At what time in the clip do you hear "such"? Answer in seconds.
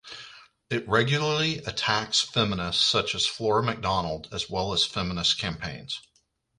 2.83-3.13